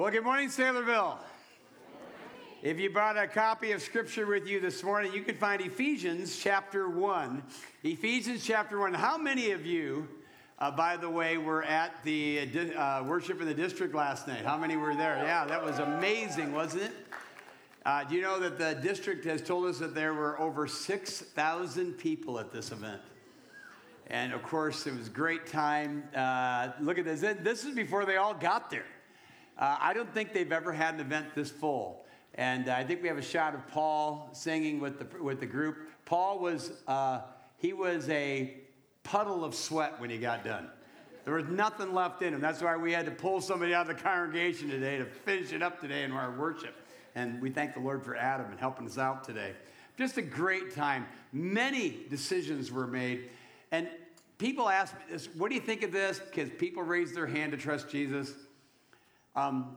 [0.00, 1.18] Well, good morning, Saylorville.
[2.62, 6.38] If you brought a copy of Scripture with you this morning, you can find Ephesians
[6.38, 7.42] chapter 1.
[7.82, 8.94] Ephesians chapter 1.
[8.94, 10.08] How many of you,
[10.58, 14.42] uh, by the way, were at the uh, worship in the district last night?
[14.42, 15.16] How many were there?
[15.22, 16.92] Yeah, that was amazing, wasn't it?
[17.84, 21.92] Uh, do you know that the district has told us that there were over 6,000
[21.98, 23.02] people at this event?
[24.06, 26.04] And of course, it was a great time.
[26.16, 27.20] Uh, look at this.
[27.20, 28.86] This is before they all got there.
[29.60, 32.06] Uh, I don't think they've ever had an event this full.
[32.34, 35.76] And I think we have a shot of Paul singing with the, with the group.
[36.06, 37.20] Paul was, uh,
[37.58, 38.56] he was a
[39.02, 40.70] puddle of sweat when he got done.
[41.26, 42.40] There was nothing left in him.
[42.40, 45.62] That's why we had to pull somebody out of the congregation today to finish it
[45.62, 46.74] up today in our worship.
[47.14, 49.52] And we thank the Lord for Adam and helping us out today.
[49.98, 51.06] Just a great time.
[51.32, 53.28] Many decisions were made.
[53.72, 53.88] And
[54.38, 56.18] people ask me this, what do you think of this?
[56.18, 58.32] Because people raise their hand to trust Jesus.
[59.36, 59.76] Um,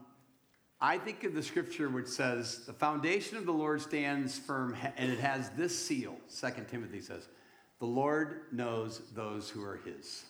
[0.80, 5.10] I think of the scripture which says, The foundation of the Lord stands firm, and
[5.10, 6.16] it has this seal.
[6.26, 7.28] Second Timothy says,
[7.78, 10.24] The Lord knows those who are his.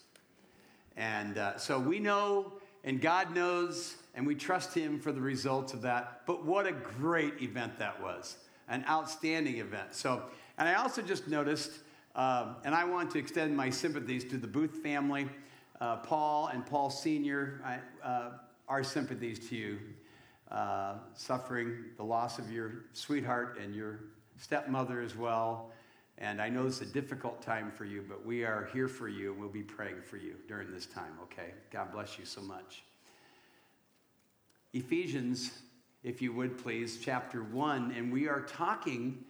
[0.96, 2.52] And uh, so we know,
[2.84, 6.20] and God knows, and we trust him for the results of that.
[6.26, 8.36] But what a great event that was!
[8.68, 9.94] An outstanding event.
[9.94, 10.22] So,
[10.56, 11.72] and I also just noticed,
[12.14, 15.28] um, and I want to extend my sympathies to the Booth family,
[15.80, 17.60] uh, Paul and Paul Sr.
[17.64, 18.30] I, uh,
[18.68, 19.78] our sympathies to you,
[20.50, 24.00] uh, suffering the loss of your sweetheart and your
[24.38, 25.72] stepmother as well.
[26.18, 29.32] And I know it's a difficult time for you, but we are here for you
[29.32, 31.52] and we'll be praying for you during this time, okay?
[31.70, 32.84] God bless you so much.
[34.72, 35.58] Ephesians,
[36.02, 39.24] if you would please, chapter 1, and we are talking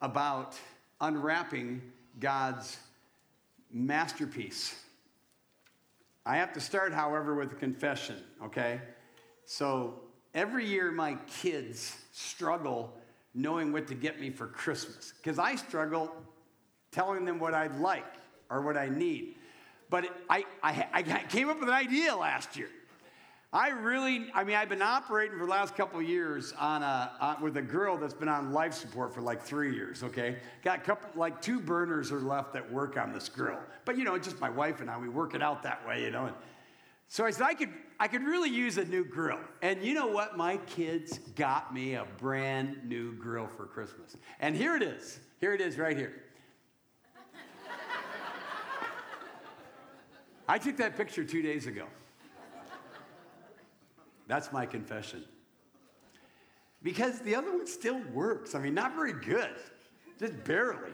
[0.00, 0.56] about
[1.00, 1.82] unwrapping
[2.18, 2.78] God's
[3.70, 4.82] masterpiece.
[6.28, 8.82] I have to start, however, with a confession, okay?
[9.46, 9.94] So
[10.34, 12.92] every year my kids struggle
[13.32, 16.12] knowing what to get me for Christmas because I struggle
[16.92, 18.04] telling them what I'd like
[18.50, 19.36] or what I need.
[19.88, 22.68] But I, I, I came up with an idea last year.
[23.52, 27.40] I really, I mean, I've been operating for the last couple years on a, on,
[27.40, 30.36] with a girl that's been on life support for like three years, okay?
[30.62, 33.58] Got a couple, like two burners are left that work on this girl.
[33.86, 36.10] But, you know, just my wife and I, we work it out that way, you
[36.10, 36.26] know.
[36.26, 36.36] And
[37.08, 39.40] so I said, I could, I could really use a new grill.
[39.62, 40.36] And you know what?
[40.36, 44.14] My kids got me a brand new grill for Christmas.
[44.40, 45.20] And here it is.
[45.40, 46.22] Here it is right here.
[50.48, 51.86] I took that picture two days ago.
[54.28, 55.24] That's my confession.
[56.82, 58.54] Because the other one still works.
[58.54, 59.56] I mean, not very good,
[60.20, 60.92] just barely.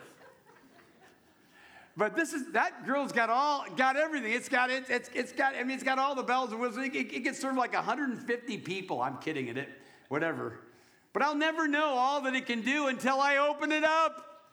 [1.96, 4.32] But this is that girl's got all got everything.
[4.32, 6.86] It's got it, it's it's got I mean it's got all the bells and whistles.
[6.86, 9.00] It, it, it gets served like 150 people.
[9.00, 9.68] I'm kidding at it,
[10.08, 10.60] whatever.
[11.12, 14.50] But I'll never know all that it can do until I open it up.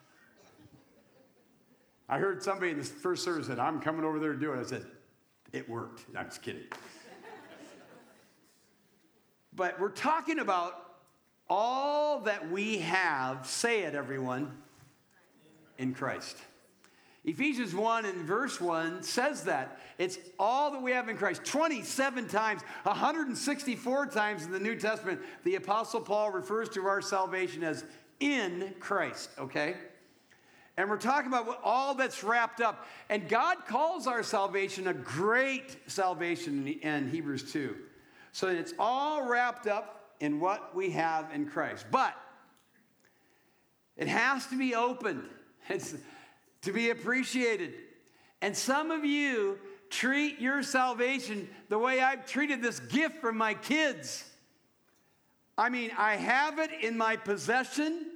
[2.08, 4.60] I heard somebody in the first service said, "I'm coming over there to do it."
[4.60, 4.86] I said,
[5.52, 6.62] "It worked." I'm just kidding.
[9.54, 10.74] But we're talking about
[11.48, 14.56] all that we have, say it, everyone,
[15.78, 16.36] in Christ.
[17.24, 19.78] Ephesians 1 and verse 1 says that.
[19.98, 21.44] It's all that we have in Christ.
[21.44, 27.62] 27 times, 164 times in the New Testament, the Apostle Paul refers to our salvation
[27.62, 27.84] as
[28.18, 29.76] in Christ, okay?
[30.76, 32.86] And we're talking about all that's wrapped up.
[33.08, 37.76] And God calls our salvation a great salvation in Hebrews 2.
[38.32, 41.86] So it's all wrapped up in what we have in Christ.
[41.90, 42.14] But
[43.96, 45.24] it has to be opened
[45.68, 45.94] it's,
[46.62, 47.74] to be appreciated.
[48.40, 49.58] And some of you
[49.90, 54.24] treat your salvation the way I've treated this gift from my kids.
[55.58, 58.06] I mean, I have it in my possession,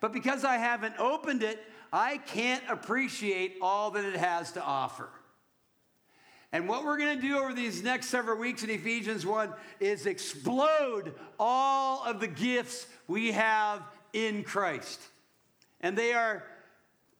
[0.00, 5.08] but because I haven't opened it, I can't appreciate all that it has to offer.
[6.52, 10.04] And what we're going to do over these next several weeks in Ephesians 1 is
[10.04, 13.82] explode all of the gifts we have
[14.12, 15.00] in Christ.
[15.80, 16.44] And they are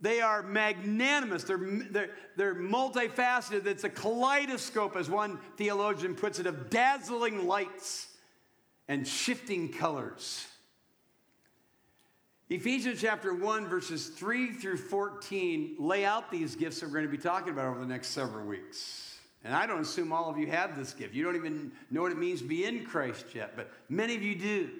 [0.03, 1.45] they are magnanimous.
[1.45, 3.67] They're, they're, they're multifaceted.
[3.67, 8.09] It's a kaleidoscope, as one theologian puts it, of dazzling lights
[8.89, 10.45] and shifting colors.
[12.51, 17.11] Ephesians chapter 1, verses 3 through 14 lay out these gifts that we're going to
[17.11, 19.12] be talking about over the next several weeks.
[19.45, 21.15] And I don't assume all of you have this gift.
[21.15, 24.23] You don't even know what it means to be in Christ yet, but many of
[24.23, 24.71] you do.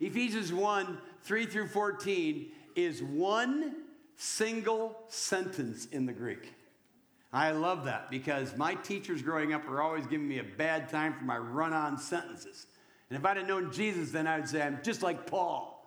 [0.00, 3.76] Ephesians 1 3 through 14 is one
[4.16, 6.52] single sentence in the Greek.
[7.32, 11.14] I love that because my teachers growing up were always giving me a bad time
[11.14, 12.66] for my run on sentences.
[13.08, 15.86] And if I'd have known Jesus, then I would say, I'm just like Paul.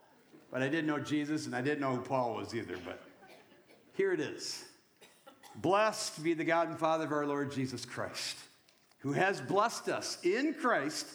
[0.51, 2.77] But I didn't know Jesus and I didn't know who Paul was either.
[2.85, 3.03] But
[3.93, 4.65] here it is
[5.57, 8.37] Blessed be the God and Father of our Lord Jesus Christ,
[8.99, 11.07] who has blessed us in Christ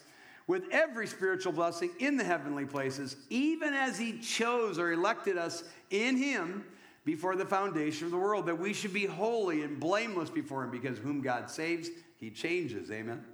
[0.46, 5.62] with every spiritual blessing in the heavenly places, even as he chose or elected us
[5.90, 6.64] in him
[7.04, 10.70] before the foundation of the world, that we should be holy and blameless before him,
[10.70, 12.90] because whom God saves, he changes.
[12.90, 13.24] Amen.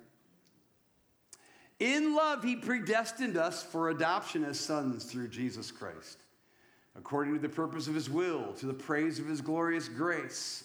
[1.79, 6.19] In love, he predestined us for adoption as sons through Jesus Christ,
[6.97, 10.65] according to the purpose of his will, to the praise of his glorious grace,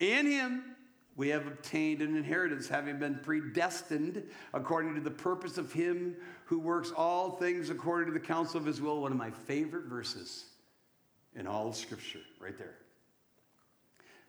[0.00, 0.76] In him,
[1.16, 4.22] we have obtained an inheritance, having been predestined
[4.54, 8.66] according to the purpose of him who works all things according to the counsel of
[8.66, 9.02] his will.
[9.02, 10.44] One of my favorite verses
[11.34, 12.76] in all of Scripture, right there.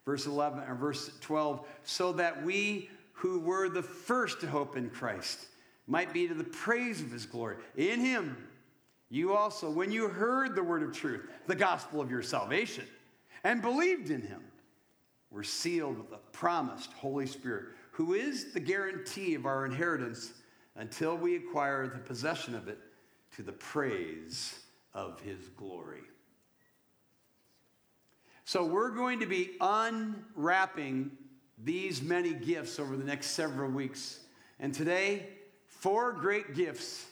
[0.05, 4.89] Verse 11 or verse 12, so that we who were the first to hope in
[4.89, 5.45] Christ
[5.85, 7.57] might be to the praise of his glory.
[7.75, 8.35] In him,
[9.09, 12.85] you also, when you heard the word of truth, the gospel of your salvation,
[13.43, 14.41] and believed in him,
[15.31, 20.33] were sealed with the promised Holy Spirit, who is the guarantee of our inheritance
[20.75, 22.79] until we acquire the possession of it
[23.35, 24.59] to the praise
[24.93, 26.01] of his glory.
[28.45, 31.11] So we're going to be unwrapping
[31.63, 34.21] these many gifts over the next several weeks.
[34.59, 35.27] And today,
[35.67, 37.05] four great gifts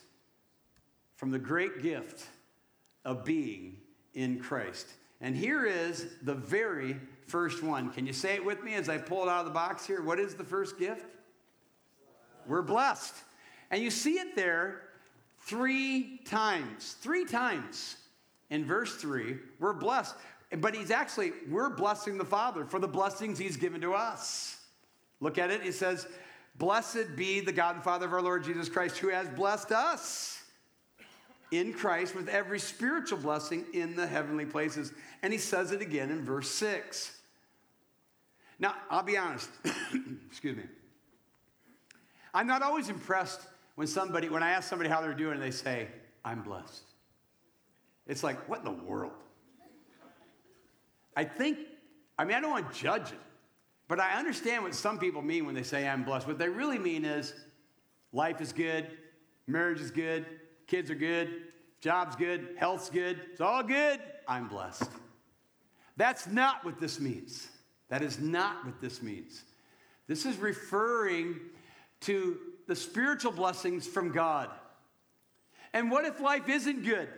[1.15, 2.25] from the great gift
[3.05, 3.77] of being
[4.13, 4.87] in Christ.
[5.21, 6.97] And here is the very
[7.27, 7.91] first one.
[7.91, 10.01] Can you say it with me as I pull it out of the box here?
[10.01, 11.06] What is the first gift?
[12.47, 13.13] We're blessed.
[13.71, 14.81] And you see it there
[15.41, 16.95] three times.
[17.01, 17.97] Three times
[18.50, 19.38] in verse 3.
[19.59, 20.15] We're blessed.
[20.57, 24.57] But he's actually, we're blessing the Father for the blessings he's given to us.
[25.19, 25.62] Look at it.
[25.62, 26.07] He says,
[26.57, 30.41] Blessed be the God and Father of our Lord Jesus Christ, who has blessed us
[31.51, 34.91] in Christ with every spiritual blessing in the heavenly places.
[35.21, 37.16] And he says it again in verse 6.
[38.59, 39.50] Now, I'll be honest.
[40.30, 40.63] Excuse me.
[42.33, 43.42] I'm not always impressed
[43.75, 45.88] when somebody, when I ask somebody how they're doing and they say,
[46.25, 46.83] I'm blessed.
[48.07, 49.12] It's like, what in the world?
[51.15, 51.59] I think,
[52.18, 53.19] I mean, I don't want to judge it,
[53.88, 56.27] but I understand what some people mean when they say I'm blessed.
[56.27, 57.33] What they really mean is
[58.13, 58.88] life is good,
[59.48, 60.25] marriage is good,
[60.68, 61.30] kids are good,
[61.81, 64.00] job's good, health's good, it's all good.
[64.27, 64.89] I'm blessed.
[65.95, 67.48] That's not what this means.
[67.89, 69.43] That is not what this means.
[70.07, 71.39] This is referring
[72.01, 72.37] to
[72.67, 74.49] the spiritual blessings from God.
[75.73, 77.09] And what if life isn't good?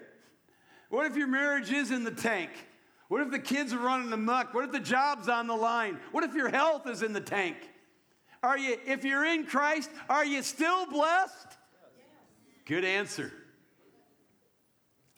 [0.90, 2.50] What if your marriage is in the tank?
[3.08, 4.54] What if the kids are running amok?
[4.54, 6.00] What if the job's on the line?
[6.12, 7.58] What if your health is in the tank?
[8.42, 11.58] Are you, if you're in Christ, are you still blessed?
[12.66, 13.34] Good answer.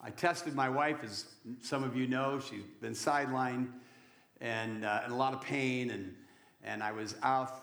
[0.00, 1.26] I tested my wife, as
[1.60, 2.40] some of you know.
[2.40, 3.68] She's been sidelined
[4.42, 6.14] and uh, in a lot of pain, and,
[6.64, 7.62] and I was out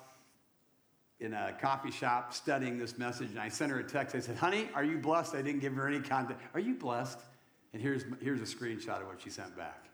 [1.19, 4.15] in a coffee shop studying this message, and I sent her a text.
[4.15, 5.36] I said, Honey, are you blessed?
[5.36, 6.39] I didn't give her any content.
[6.53, 7.19] Are you blessed?
[7.74, 9.86] And here's, here's a screenshot of what she sent back.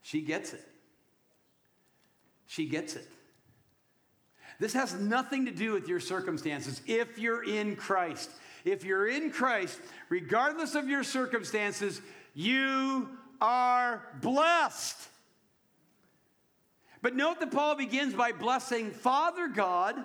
[0.00, 0.66] She gets it.
[2.46, 3.06] She gets it.
[4.58, 8.30] This has nothing to do with your circumstances if you're in Christ.
[8.64, 9.78] If you're in Christ,
[10.08, 12.00] regardless of your circumstances,
[12.34, 13.10] you
[13.42, 14.96] are blessed.
[17.02, 19.96] But note that Paul begins by blessing Father God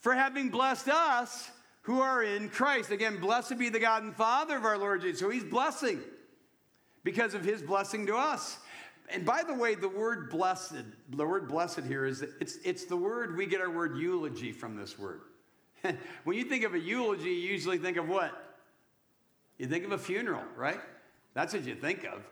[0.00, 1.48] for having blessed us
[1.82, 2.90] who are in Christ.
[2.90, 5.20] Again, blessed be the God and Father of our Lord Jesus.
[5.20, 6.00] So he's blessing
[7.04, 8.58] because of his blessing to us.
[9.08, 10.74] And by the way, the word blessed,
[11.08, 14.74] the word blessed here is it's, it's the word we get our word eulogy from
[14.74, 15.20] this word.
[16.24, 18.32] when you think of a eulogy, you usually think of what?
[19.58, 20.80] You think of a funeral, right?
[21.36, 22.22] That's what you think of.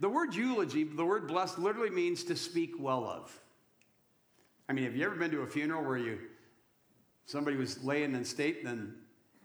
[0.00, 3.38] The word eulogy, the word blessed, literally means to speak well of.
[4.70, 6.18] I mean, have you ever been to a funeral where you
[7.26, 8.94] somebody was laying in state, and then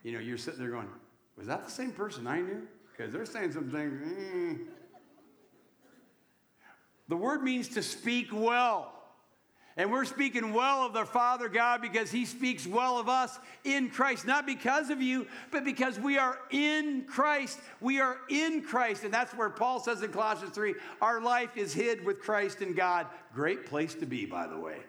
[0.03, 0.87] you know you're sitting there going,
[1.35, 4.01] "Was that the same person I knew?" Because they're saying some things.
[4.01, 4.67] Mm.
[7.09, 8.98] The word means to speak well.
[9.79, 13.89] And we're speaking well of the Father God because He speaks well of us in
[13.89, 17.57] Christ, not because of you, but because we are in Christ.
[17.79, 19.05] We are in Christ.
[19.05, 22.73] And that's where Paul says in Colossians 3 our life is hid with Christ in
[22.73, 23.07] God.
[23.33, 24.79] Great place to be, by the way.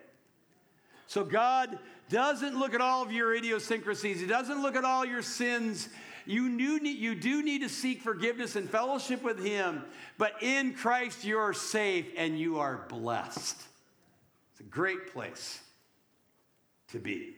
[1.07, 1.79] So God
[2.09, 5.89] doesn't look at all of your idiosyncrasies, He doesn't look at all your sins.
[6.27, 9.85] You, do need, you do need to seek forgiveness and fellowship with Him,
[10.19, 13.69] but in Christ you are safe and you are blessed.
[14.61, 15.61] It's a great place
[16.89, 17.35] to be.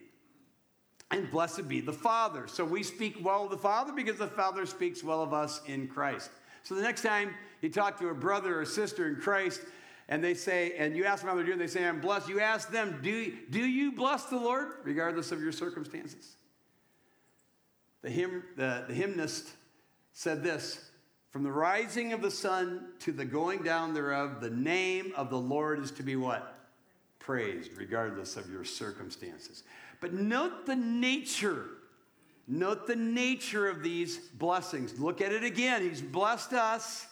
[1.09, 2.47] And blessed be the Father.
[2.47, 5.87] So we speak well of the Father because the Father speaks well of us in
[5.87, 6.31] Christ.
[6.63, 9.61] So the next time you talk to a brother or sister in Christ,
[10.09, 12.27] and they say, and you ask them how they're doing, they say, I'm blessed.
[12.27, 16.35] You ask them, do, do you bless the Lord, regardless of your circumstances?
[18.01, 19.49] The, hymn, the, the hymnist
[20.11, 20.89] said this
[21.29, 25.39] From the rising of the sun to the going down thereof, the name of the
[25.39, 26.52] Lord is to be what?
[27.23, 29.63] Praised regardless of your circumstances.
[30.01, 31.65] But note the nature.
[32.47, 34.99] Note the nature of these blessings.
[34.99, 35.81] Look at it again.
[35.81, 37.07] He's blessed us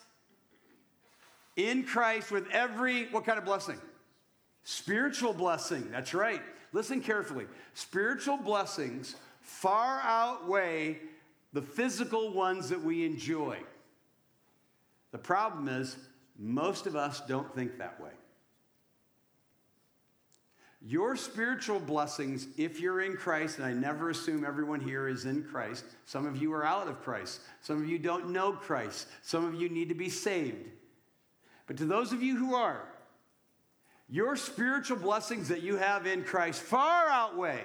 [1.56, 3.80] in Christ with every, what kind of blessing?
[4.64, 5.90] Spiritual blessing.
[5.92, 6.42] That's right.
[6.74, 7.46] Listen carefully.
[7.74, 11.00] Spiritual blessings far outweigh
[11.54, 13.58] the physical ones that we enjoy.
[15.12, 15.98] The problem is,
[16.38, 18.12] most of us don't think that way.
[20.84, 25.44] Your spiritual blessings, if you're in Christ, and I never assume everyone here is in
[25.44, 29.46] Christ, some of you are out of Christ, some of you don't know Christ, some
[29.46, 30.70] of you need to be saved.
[31.68, 32.88] But to those of you who are,
[34.10, 37.64] your spiritual blessings that you have in Christ far outweigh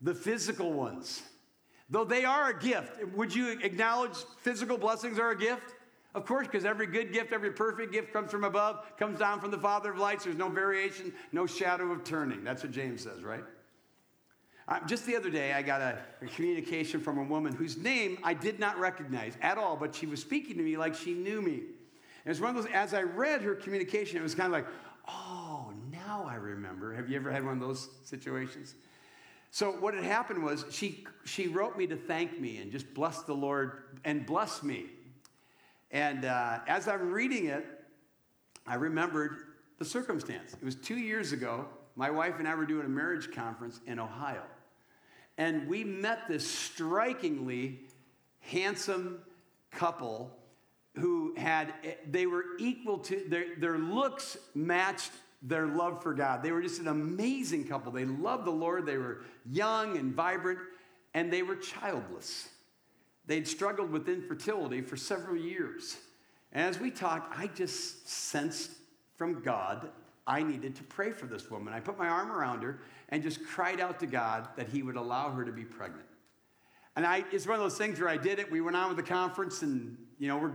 [0.00, 1.22] the physical ones.
[1.90, 3.04] Though they are a gift.
[3.16, 5.74] Would you acknowledge physical blessings are a gift?
[6.18, 9.52] Of course, because every good gift, every perfect gift comes from above, comes down from
[9.52, 10.24] the Father of lights.
[10.24, 12.42] There's no variation, no shadow of turning.
[12.42, 13.44] That's what James says, right?
[14.88, 18.34] Just the other day, I got a, a, communication from a woman whose name I
[18.34, 21.52] did not recognize at all, but she was speaking to me like she knew me.
[21.52, 24.52] And it was one of those, as I read her communication, it was kind of
[24.52, 24.66] like,
[25.06, 26.92] oh, now I remember.
[26.94, 28.74] Have you ever had one of those situations?
[29.52, 33.22] So what had happened was she, she wrote me to thank me and just bless
[33.22, 34.86] the Lord and bless me.
[35.90, 37.64] And uh, as I'm reading it,
[38.66, 39.36] I remembered
[39.78, 40.54] the circumstance.
[40.54, 41.66] It was two years ago.
[41.96, 44.42] My wife and I were doing a marriage conference in Ohio.
[45.38, 47.80] And we met this strikingly
[48.40, 49.20] handsome
[49.70, 50.36] couple
[50.96, 51.72] who had,
[52.10, 56.42] they were equal to, their, their looks matched their love for God.
[56.42, 57.92] They were just an amazing couple.
[57.92, 58.84] They loved the Lord.
[58.84, 60.58] They were young and vibrant,
[61.14, 62.48] and they were childless.
[63.28, 65.98] They'd struggled with infertility for several years.
[66.52, 68.72] And as we talked, I just sensed
[69.16, 69.90] from God
[70.28, 71.72] I needed to pray for this woman.
[71.72, 74.96] I put my arm around her and just cried out to God that He would
[74.96, 76.04] allow her to be pregnant.
[76.96, 78.50] And I, it's one of those things where I did it.
[78.52, 80.52] We went on with the conference, and you know, we're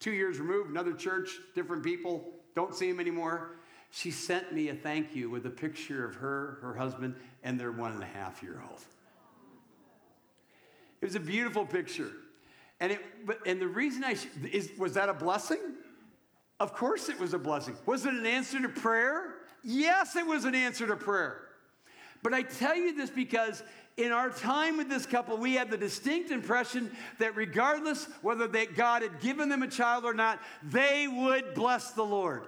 [0.00, 2.24] two years removed, another church, different people,
[2.56, 3.56] don't see them anymore.
[3.90, 7.72] She sent me a thank you with a picture of her, her husband, and their
[7.72, 8.80] one and a half year old.
[11.00, 12.10] It was a beautiful picture.
[12.80, 13.00] And, it,
[13.46, 14.16] and the reason I,
[14.52, 15.60] is, was that a blessing?
[16.58, 17.76] Of course it was a blessing.
[17.86, 19.34] Was it an answer to prayer?
[19.62, 21.42] Yes, it was an answer to prayer.
[22.22, 23.62] But I tell you this because
[23.96, 28.66] in our time with this couple, we had the distinct impression that regardless whether they,
[28.66, 32.44] God had given them a child or not, they would bless the Lord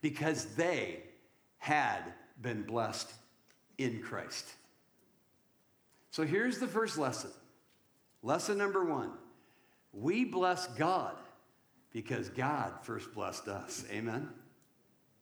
[0.00, 1.02] because they
[1.58, 2.00] had
[2.40, 3.10] been blessed
[3.78, 4.46] in Christ.
[6.10, 7.30] So here's the first lesson
[8.22, 9.12] Lesson number one
[9.92, 11.16] we bless God
[11.92, 13.84] because God first blessed us.
[13.90, 14.28] Amen?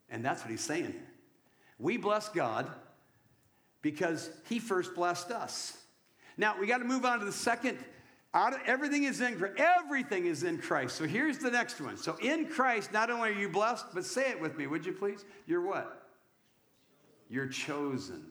[0.08, 1.08] And that's what he's saying here.
[1.78, 2.70] We bless God
[3.82, 5.76] because he first blessed us.
[6.36, 7.78] Now, we got to move on to the second.
[8.32, 10.96] Of, everything is in everything is in Christ.
[10.96, 11.96] So here's the next one.
[11.96, 14.92] So in Christ, not only are you blessed, but say it with me, would you
[14.92, 15.24] please?
[15.46, 16.08] You're what?
[17.28, 18.26] You're chosen.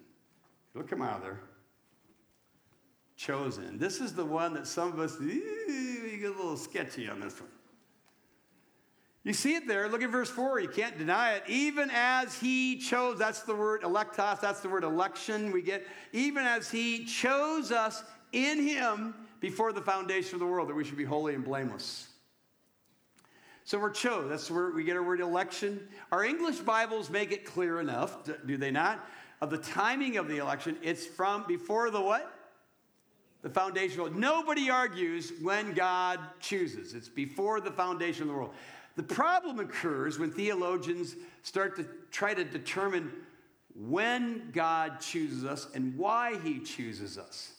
[0.74, 1.42] Look come out there
[3.20, 3.78] chosen.
[3.78, 7.50] This is the one that some of us, get a little sketchy on this one.
[9.26, 9.90] You see it there.
[9.90, 10.62] Look at verse 4.
[10.62, 11.44] You can't deny it.
[11.48, 15.86] Even as he chose, that's the word electos, that's the word election we get.
[16.14, 20.86] Even as he chose us in him before the foundation of the world, that we
[20.86, 22.08] should be holy and blameless.
[23.66, 24.30] So we're chose.
[24.30, 25.90] That's where we get our word election.
[26.14, 29.06] Our English Bibles make it clear enough, do they not?
[29.42, 30.78] Of the timing of the election.
[30.82, 32.39] It's from before the what?
[33.42, 34.16] The foundation of the world.
[34.18, 36.94] Nobody argues when God chooses.
[36.94, 38.54] It's before the foundation of the world.
[38.96, 43.12] The problem occurs when theologians start to try to determine
[43.76, 47.54] when God chooses us and why he chooses us.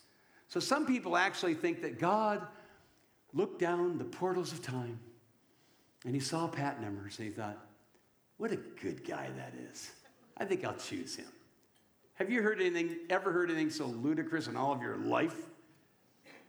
[0.49, 2.46] So some people actually think that God
[3.32, 4.99] looked down the portals of time
[6.04, 7.56] and he saw Pat Nemmers and he thought,
[8.37, 9.92] what a good guy that is.
[10.37, 11.26] I think I'll choose him.
[12.14, 15.46] Have you heard anything, ever heard anything so ludicrous in all of your life?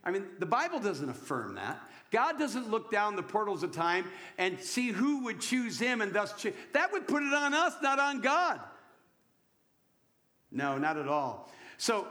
[0.04, 1.80] I mean, the Bible doesn't affirm that.
[2.12, 4.06] God doesn't look down the portals of time
[4.38, 6.54] and see who would choose him and thus choose.
[6.74, 8.60] That would put it on us, not on God.
[10.52, 11.50] No, not at all.
[11.78, 12.08] So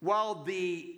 [0.00, 0.94] while the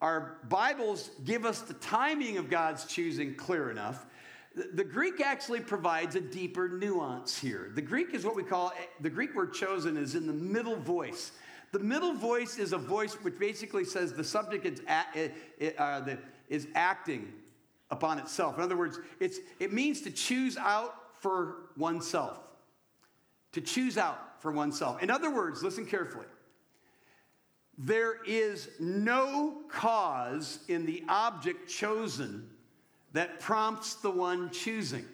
[0.00, 4.04] our Bibles give us the timing of God's choosing clear enough,
[4.54, 7.70] the, the Greek actually provides a deeper nuance here.
[7.74, 11.32] The Greek is what we call the Greek word chosen is in the middle voice.
[11.74, 14.80] The middle voice is a voice which basically says the subject is,
[15.76, 16.16] uh,
[16.48, 17.32] is acting
[17.90, 18.58] upon itself.
[18.58, 22.38] In other words, it's, it means to choose out for oneself.
[23.54, 25.02] To choose out for oneself.
[25.02, 26.26] In other words, listen carefully.
[27.76, 32.50] There is no cause in the object chosen
[33.14, 35.06] that prompts the one choosing.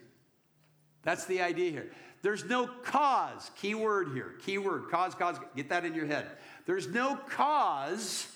[1.04, 1.90] That's the idea here.
[2.22, 6.26] There's no cause, key word here, key word, cause, cause, get that in your head.
[6.66, 8.26] There's no cause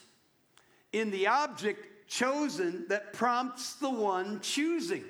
[0.92, 5.04] in the object chosen that prompts the one choosing.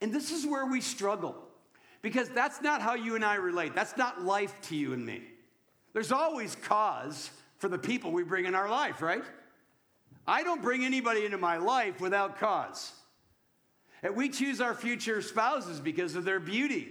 [0.00, 1.36] And this is where we struggle
[2.02, 3.74] because that's not how you and I relate.
[3.74, 5.22] That's not life to you and me.
[5.92, 9.22] There's always cause for the people we bring in our life, right?
[10.26, 12.92] I don't bring anybody into my life without cause.
[14.02, 16.88] And we choose our future spouses because of their beauty,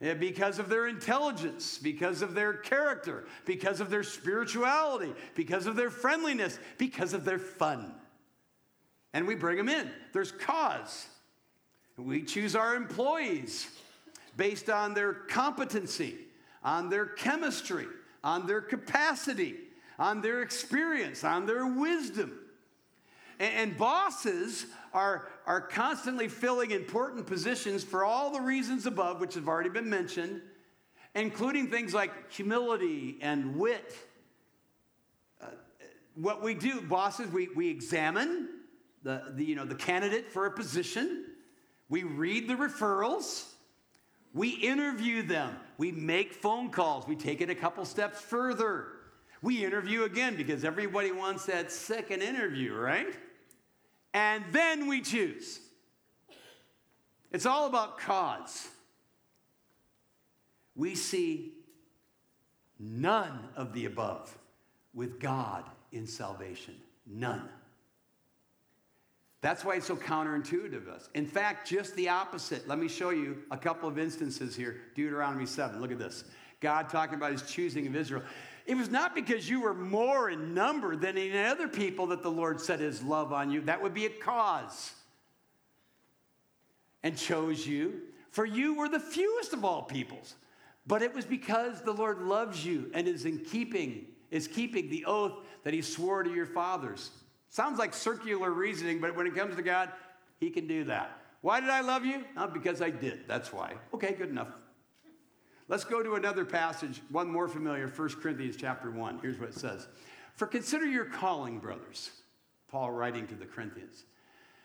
[0.00, 5.74] Eh, because of their intelligence, because of their character, because of their spirituality, because of
[5.74, 7.92] their friendliness, because of their fun
[9.12, 9.90] and we bring them in.
[10.12, 11.06] There's cause.
[11.96, 13.68] We choose our employees
[14.36, 16.16] based on their competency,
[16.62, 17.86] on their chemistry,
[18.22, 19.56] on their capacity,
[19.98, 22.38] on their experience, on their wisdom.
[23.38, 29.34] And, and, bosses are, are constantly filling important positions for all the reasons above, which
[29.34, 30.42] have already been mentioned,
[31.14, 33.96] including things like humility and wit.
[35.40, 35.46] Uh,
[36.14, 38.48] what we do, bosses, we, we examine
[39.02, 41.26] the, the, you know, the candidate for a position.
[41.88, 43.44] We read the referrals.
[44.34, 45.56] We interview them.
[45.78, 47.06] We make phone calls.
[47.06, 48.88] We take it a couple steps further.
[49.40, 53.14] We interview again because everybody wants that second interview, right?
[54.14, 55.60] And then we choose.
[57.30, 58.68] It's all about cause.
[60.74, 61.52] We see
[62.78, 64.36] none of the above
[64.94, 66.74] with God in salvation.
[67.06, 67.48] None.
[69.40, 71.08] That's why it's so counterintuitive to us.
[71.14, 72.66] In fact, just the opposite.
[72.66, 74.80] Let me show you a couple of instances here.
[74.94, 75.80] Deuteronomy 7.
[75.80, 76.24] Look at this.
[76.60, 78.22] God talking about his choosing of Israel.
[78.68, 82.30] It was not because you were more in number than any other people that the
[82.30, 83.62] Lord set his love on you.
[83.62, 84.92] That would be a cause.
[87.02, 90.34] And chose you, for you were the fewest of all peoples.
[90.86, 95.06] But it was because the Lord loves you and is in keeping, is keeping the
[95.06, 95.32] oath
[95.64, 97.10] that he swore to your fathers.
[97.48, 99.90] Sounds like circular reasoning, but when it comes to God,
[100.40, 101.10] He can do that.
[101.40, 102.22] Why did I love you?
[102.36, 103.20] Not because I did.
[103.26, 103.76] That's why.
[103.94, 104.48] Okay, good enough.
[105.68, 109.18] Let's go to another passage, one more familiar, 1 Corinthians chapter 1.
[109.20, 109.86] Here's what it says.
[110.34, 112.10] For consider your calling, brothers.
[112.70, 114.04] Paul writing to the Corinthians.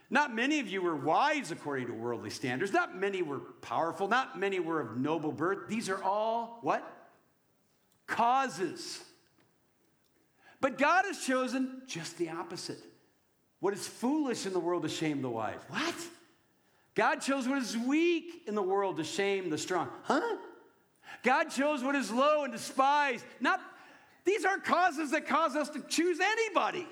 [0.09, 2.71] Not many of you were wise according to worldly standards.
[2.71, 4.07] Not many were powerful.
[4.07, 5.67] Not many were of noble birth.
[5.67, 6.83] These are all what?
[8.07, 9.03] Causes
[10.63, 12.79] but God has chosen just the opposite.
[13.59, 15.59] What is foolish in the world to shame the wise.
[15.67, 15.93] What?
[16.95, 19.89] God chose what is weak in the world to shame the strong.
[20.03, 20.37] Huh?
[21.21, 23.25] God chose what is low and despised.
[23.39, 23.61] Not
[24.25, 26.87] these aren't causes that cause us to choose anybody.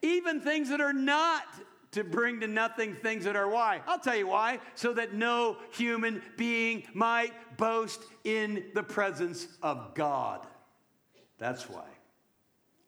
[0.00, 1.44] Even things that are not
[1.92, 3.82] to bring to nothing things that are why.
[3.86, 4.60] I'll tell you why.
[4.74, 10.46] So that no human being might boast in the presence of God.
[11.38, 11.84] That's why.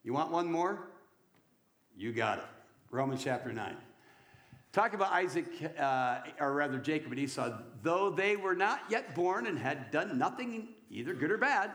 [0.03, 0.89] You want one more?
[1.97, 2.45] You got it.
[2.91, 3.77] Romans chapter 9.
[4.75, 5.47] Talk about Isaac,
[5.79, 10.19] uh, or rather Jacob and Esau, though they were not yet born and had done
[10.19, 11.71] nothing either good or bad,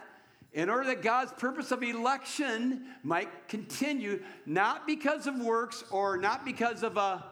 [0.51, 6.43] in order that God's purpose of election might continue, not because of works or not
[6.43, 7.23] because of a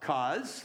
[0.00, 0.64] cause,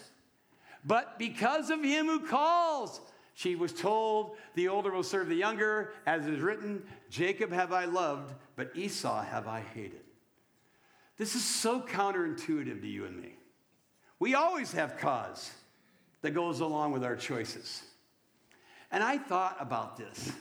[0.84, 3.02] but because of him who calls.
[3.36, 7.86] She was told, The older will serve the younger, as is written, Jacob have I
[7.86, 10.02] loved, but Esau have I hated.
[11.17, 13.36] This is so counterintuitive to you and me.
[14.19, 15.51] We always have cause
[16.21, 17.82] that goes along with our choices.
[18.91, 20.32] And I thought about this.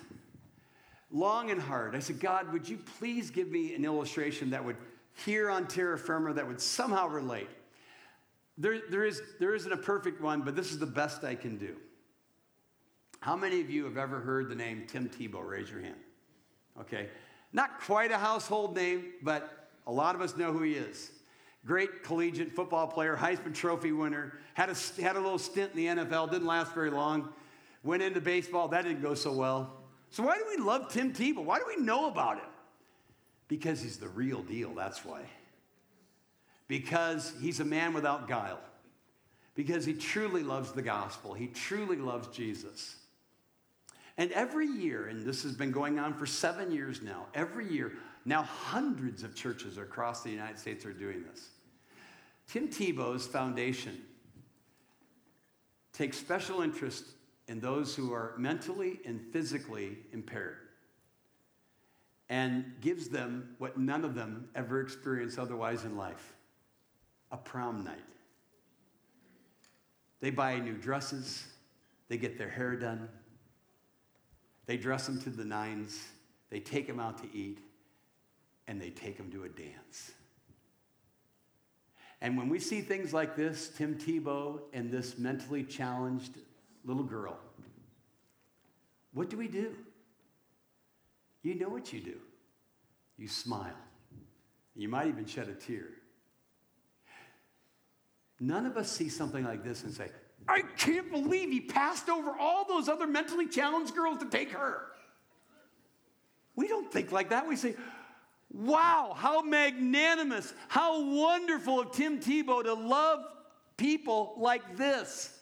[1.10, 1.94] long and hard.
[1.94, 4.76] I said, God, would you please give me an illustration that would
[5.24, 7.48] here on terra firma that would somehow relate?
[8.56, 11.58] There, there, is, there isn't a perfect one, but this is the best I can
[11.58, 11.76] do.
[13.20, 15.46] How many of you have ever heard the name Tim Tebow?
[15.46, 15.96] Raise your hand.
[16.80, 17.08] Okay.
[17.52, 21.10] Not quite a household name, but a lot of us know who he is.
[21.68, 26.02] Great collegiate football player, Heisman Trophy winner, had a, had a little stint in the
[26.02, 27.28] NFL, didn't last very long.
[27.85, 29.74] Went into baseball, that didn't go so well.
[30.09, 31.44] So, why do we love Tim Tebow?
[31.44, 32.48] Why do we know about him?
[33.48, 35.20] Because he's the real deal, that's why.
[36.68, 38.61] Because he's a man without guile.
[39.54, 41.35] Because he truly loves the gospel.
[41.35, 42.96] He truly loves Jesus.
[44.16, 47.92] And every year, and this has been going on for seven years now, every year,
[48.24, 51.50] now hundreds of churches across the United States are doing this.
[52.48, 54.00] Tim Tebow's foundation
[55.92, 57.04] takes special interest
[57.46, 60.56] in those who are mentally and physically impaired
[62.30, 66.34] and gives them what none of them ever experienced otherwise in life
[67.30, 67.98] a prom night.
[70.20, 71.46] They buy new dresses,
[72.08, 73.08] they get their hair done,
[74.66, 76.02] they dress them to the nines,
[76.50, 77.58] they take them out to eat,
[78.66, 80.12] and they take them to a dance.
[82.20, 86.33] And when we see things like this, Tim Tebow and this mentally challenged
[86.85, 87.38] little girl,
[89.12, 89.74] what do we do?
[91.42, 92.16] You know what you do.
[93.16, 93.76] You smile.
[94.74, 95.87] You might even shed a tear.
[98.40, 100.09] None of us see something like this and say,
[100.46, 104.83] I can't believe he passed over all those other mentally challenged girls to take her.
[106.54, 107.48] We don't think like that.
[107.48, 107.74] We say,
[108.52, 113.24] wow, how magnanimous, how wonderful of Tim Tebow to love
[113.76, 115.38] people like this.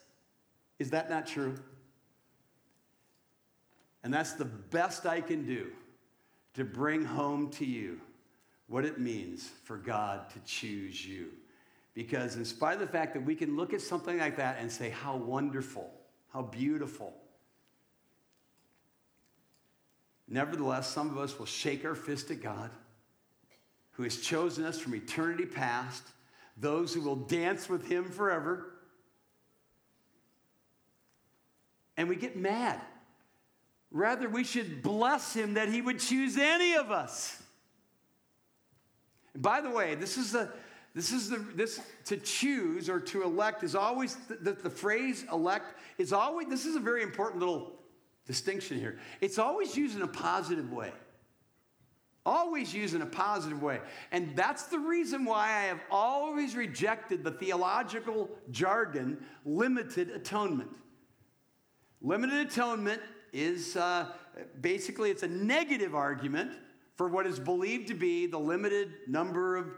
[0.79, 1.55] Is that not true?
[4.05, 5.69] And that's the best I can do
[6.55, 8.01] to bring home to you
[8.69, 11.29] what it means for God to choose you.
[11.95, 14.71] Because, in spite of the fact that we can look at something like that and
[14.71, 15.91] say, How wonderful,
[16.33, 17.15] how beautiful.
[20.29, 22.71] Nevertheless, some of us will shake our fist at God,
[23.97, 26.03] who has chosen us from eternity past,
[26.59, 28.75] those who will dance with Him forever.
[31.97, 32.81] And we get mad.
[33.91, 37.43] Rather, we should bless Him that He would choose any of us.
[39.33, 40.51] And by the way, this is the
[40.95, 45.25] this is the this to choose or to elect is always the, the, the phrase
[45.31, 47.73] elect is always this is a very important little
[48.27, 48.99] distinction here.
[49.23, 50.93] It's always used in a positive way.
[52.27, 53.79] Always used in a positive way.
[54.11, 60.71] And that's the reason why I have always rejected the theological jargon limited atonement.
[62.03, 63.01] Limited atonement
[63.33, 64.07] is uh,
[64.61, 66.51] basically it's a negative argument
[66.97, 69.69] for what is believed to be the limited number of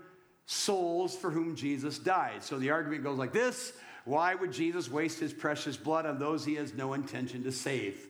[0.47, 2.43] souls for whom Jesus died.
[2.43, 3.75] So the argument goes like this
[4.07, 8.09] Why would Jesus waste his precious blood on those he has no intention to save?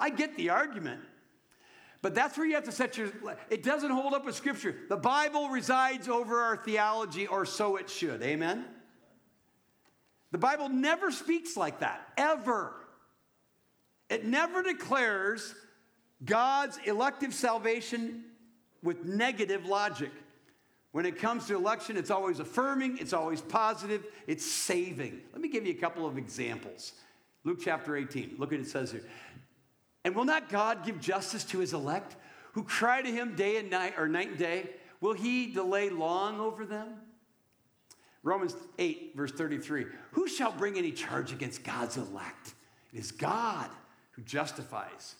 [0.00, 1.00] I get the argument.
[2.00, 3.10] But that's where you have to set your.
[3.50, 4.74] It doesn't hold up with Scripture.
[4.88, 8.22] The Bible resides over our theology, or so it should.
[8.22, 8.64] Amen?
[10.30, 12.74] The Bible never speaks like that, ever.
[14.08, 15.54] It never declares
[16.24, 18.24] God's elective salvation
[18.82, 20.10] with negative logic.
[20.92, 25.20] When it comes to election, it's always affirming, it's always positive, it's saving.
[25.32, 26.92] Let me give you a couple of examples.
[27.44, 29.04] Luke chapter 18, look at it says here.
[30.08, 32.16] And will not God give justice to his elect
[32.52, 34.70] who cry to him day and night or night and day?
[35.02, 36.94] Will he delay long over them?
[38.22, 39.84] Romans 8, verse 33.
[40.12, 42.54] Who shall bring any charge against God's elect?
[42.90, 43.68] It is God
[44.12, 45.16] who justifies.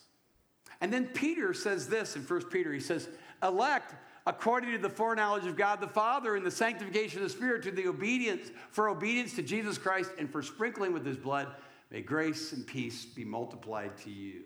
[0.80, 2.72] And then Peter says this in 1 Peter.
[2.72, 3.10] He says,
[3.42, 3.94] elect
[4.26, 7.70] according to the foreknowledge of God the Father and the sanctification of the Spirit to
[7.70, 11.48] the obedience, for obedience to Jesus Christ and for sprinkling with his blood,
[11.90, 14.44] may grace and peace be multiplied to you.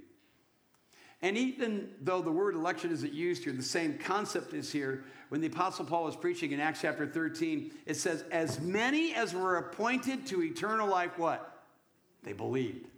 [1.23, 5.05] And even though the word election isn't used here, the same concept is here.
[5.29, 9.33] When the Apostle Paul was preaching in Acts chapter 13, it says, As many as
[9.33, 11.63] were appointed to eternal life, what?
[12.25, 12.89] They believed.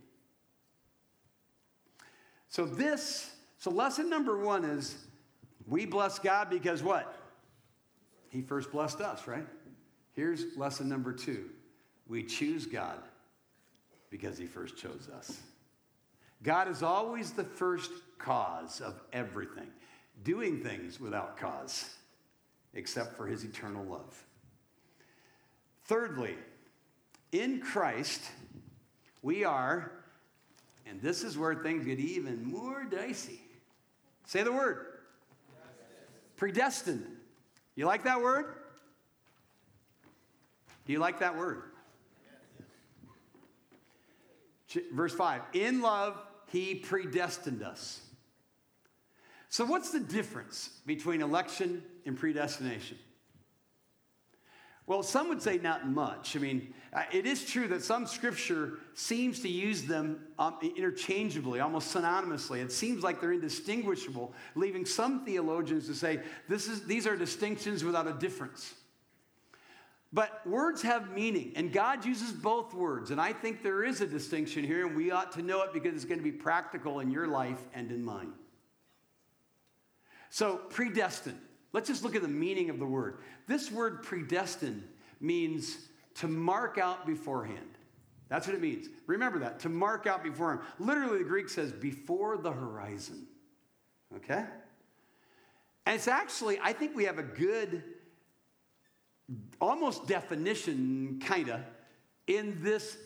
[2.48, 4.96] So, this, so lesson number one is
[5.66, 7.14] we bless God because what?
[8.30, 9.46] He first blessed us, right?
[10.12, 11.50] Here's lesson number two
[12.06, 12.98] we choose God
[14.10, 15.40] because He first chose us.
[16.44, 19.68] God is always the first cause of everything,
[20.22, 21.90] doing things without cause,
[22.74, 24.22] except for His eternal love.
[25.87, 26.37] Thirdly,
[27.33, 28.22] in Christ,
[29.22, 29.90] we are,
[30.87, 33.40] and this is where things get even more dicey
[34.26, 34.87] Say the word.
[36.37, 37.07] Predestined.
[37.76, 38.46] You like that word?
[40.87, 41.62] Do you like that word?
[44.92, 46.16] Verse 5 In love,
[46.48, 48.00] he predestined us.
[49.48, 52.98] So, what's the difference between election and predestination?
[54.87, 56.37] Well, some would say not much.
[56.37, 61.61] I mean, uh, it is true that some scripture seems to use them um, interchangeably,
[61.61, 62.62] almost synonymously.
[62.62, 68.07] It seems like they're indistinguishable, leaving some theologians to say is, these are distinctions without
[68.07, 68.74] a difference.
[70.14, 73.11] But words have meaning, and God uses both words.
[73.11, 75.92] And I think there is a distinction here, and we ought to know it because
[75.92, 78.33] it's going to be practical in your life and in mine.
[80.31, 81.40] So, predestined.
[81.72, 83.18] Let's just look at the meaning of the word.
[83.48, 84.85] This word predestined
[85.20, 85.79] means
[86.16, 87.77] to mark out beforehand.
[88.29, 88.87] That's what it means.
[89.09, 90.64] Remember that, to mark out beforehand.
[90.79, 93.27] Literally, the Greek says before the horizon.
[94.14, 94.44] Okay?
[95.87, 97.83] And it's actually, I think we have a good,
[99.61, 101.61] almost definition, kind of,
[102.27, 102.97] in this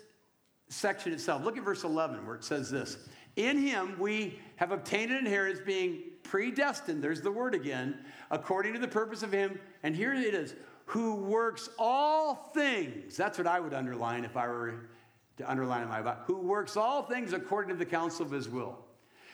[0.69, 1.45] section itself.
[1.45, 2.99] Look at verse 11 where it says this
[3.37, 7.99] In him we have obtained an inheritance being predestined, there's the word again,
[8.31, 9.59] according to the purpose of him.
[9.83, 10.55] And here it is
[10.87, 13.17] who works all things.
[13.17, 14.89] That's what I would underline if I were
[15.37, 16.23] to underline in my Bible.
[16.25, 18.79] Who works all things according to the counsel of his will.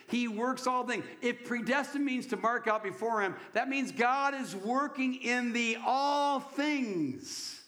[0.07, 1.03] He works all things.
[1.21, 5.77] If predestined means to mark out before him, that means God is working in the
[5.85, 7.61] all things.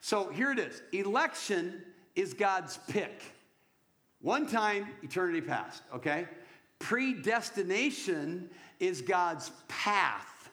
[0.00, 1.82] So here it is election
[2.14, 3.22] is God's pick.
[4.20, 6.26] One time, eternity past, okay?
[6.78, 8.48] Predestination
[8.80, 10.50] is God's path.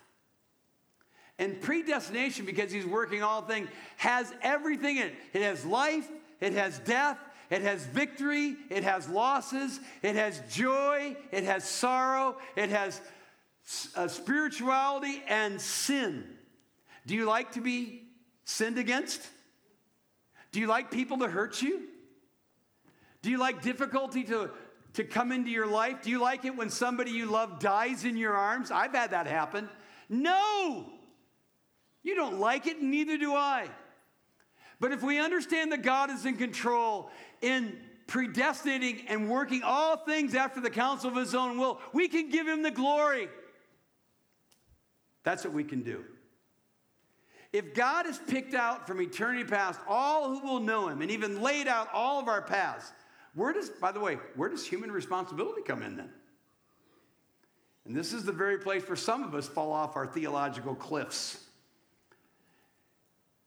[1.40, 5.16] And predestination, because He's working all things, has everything in it.
[5.34, 6.08] It has life,
[6.40, 7.18] it has death,
[7.52, 13.00] it has victory, it has losses, it has joy, it has sorrow, it has
[13.96, 16.24] uh, spirituality and sin.
[17.06, 18.04] Do you like to be
[18.46, 19.22] sinned against?
[20.52, 21.82] Do you like people to hurt you?
[23.22, 24.50] Do you like difficulty to
[24.94, 26.02] to come into your life?
[26.02, 28.72] Do you like it when somebody you love dies in your arms?
[28.72, 29.70] I've had that happen.
[30.10, 30.86] No!
[32.04, 33.70] You don't like it, neither do I.
[34.82, 37.12] But if we understand that God is in control,
[37.42, 37.78] in
[38.08, 42.48] predestinating and working all things after the counsel of his own will, we can give
[42.48, 43.30] him the glory.
[45.24, 46.04] That's what we can do.
[47.54, 51.42] If God has picked out from eternity past all who will know him and even
[51.42, 52.92] laid out all of our paths,
[53.34, 56.10] where does, by the way, where does human responsibility come in then?
[57.86, 61.44] And this is the very place where some of us fall off our theological cliffs.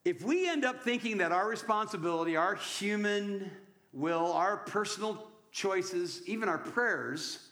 [0.04, 3.50] If we end up thinking that our responsibility, our human
[3.94, 7.48] will, our personal choices, even our prayers,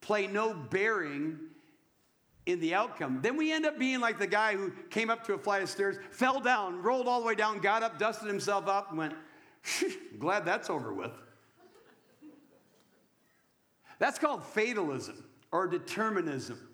[0.00, 1.38] play no bearing
[2.46, 5.34] in the outcome, then we end up being like the guy who came up to
[5.34, 8.68] a flight of stairs, fell down, rolled all the way down, got up, dusted himself
[8.68, 9.14] up, and went,
[10.18, 11.10] glad that's over with.
[13.98, 16.68] That's called fatalism or determinism,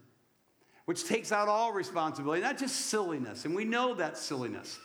[0.84, 3.44] which takes out all responsibility, not just silliness.
[3.44, 4.78] And we know that silliness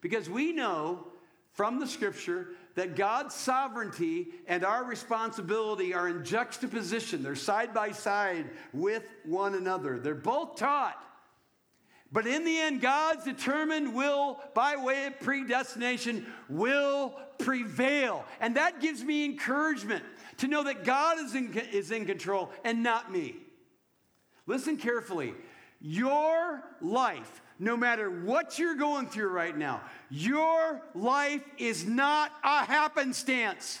[0.00, 1.08] because we know
[1.52, 7.24] from the scripture that God's sovereignty and our responsibility are in juxtaposition.
[7.24, 9.98] They're side by side with one another.
[9.98, 10.96] They're both taught.
[12.12, 18.24] But in the end, God's determined will, by way of predestination, will prevail.
[18.40, 20.04] And that gives me encouragement
[20.36, 23.34] to know that God is in, is in control and not me.
[24.46, 25.34] Listen carefully.
[25.80, 32.64] Your life, no matter what you're going through right now, your life is not a
[32.64, 33.80] happenstance.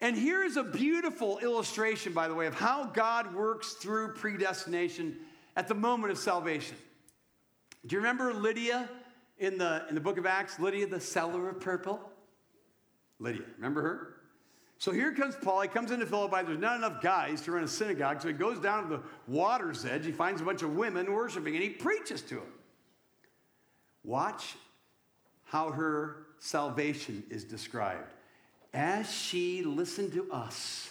[0.00, 5.16] And here is a beautiful illustration, by the way, of how God works through predestination
[5.56, 6.76] at the moment of salvation.
[7.86, 8.88] Do you remember Lydia
[9.38, 10.58] in the, in the book of Acts?
[10.58, 12.00] Lydia, the seller of purple?
[13.18, 14.15] Lydia, remember her?
[14.78, 15.62] So here comes Paul.
[15.62, 16.44] He comes into Philippi.
[16.44, 18.20] There's not enough guys to run a synagogue.
[18.20, 20.04] So he goes down to the water's edge.
[20.04, 22.52] He finds a bunch of women worshiping and he preaches to them.
[24.04, 24.54] Watch
[25.44, 28.12] how her salvation is described.
[28.74, 30.90] As she listened to us,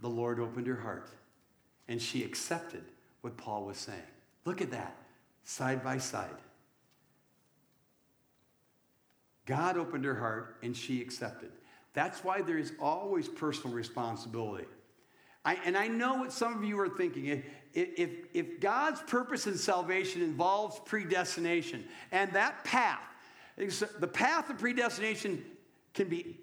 [0.00, 1.10] the Lord opened her heart
[1.86, 2.82] and she accepted
[3.20, 3.98] what Paul was saying.
[4.44, 4.96] Look at that,
[5.44, 6.28] side by side.
[9.46, 11.50] God opened her heart and she accepted.
[11.98, 14.68] That's why there is always personal responsibility.
[15.44, 17.26] I, and I know what some of you are thinking.
[17.26, 17.42] If,
[17.74, 23.00] if, if God's purpose in salvation involves predestination, and that path,
[23.56, 25.44] the path of predestination
[25.92, 26.38] can be,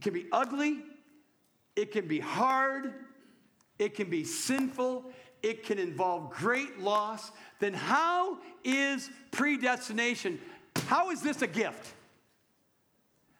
[0.00, 0.82] can be ugly,
[1.76, 2.92] it can be hard,
[3.78, 5.04] it can be sinful,
[5.40, 10.40] it can involve great loss, then how is predestination?
[10.88, 11.94] How is this a gift?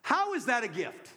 [0.02, 1.11] How is that a gift?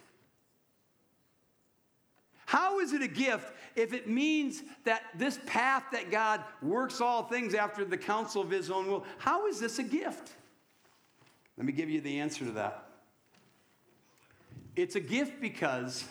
[2.50, 7.22] How is it a gift if it means that this path that God works all
[7.22, 9.04] things after the counsel of his own will?
[9.18, 10.32] How is this a gift?
[11.56, 12.88] Let me give you the answer to that.
[14.74, 16.04] It's a gift because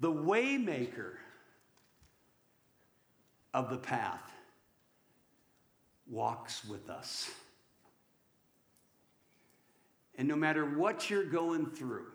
[0.00, 1.16] the waymaker
[3.52, 4.32] of the path
[6.08, 7.30] walks with us.
[10.16, 12.06] And no matter what you're going through,